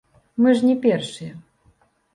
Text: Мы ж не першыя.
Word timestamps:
Мы 0.45 0.55
ж 0.57 0.65
не 0.69 0.75
першыя. 0.87 1.33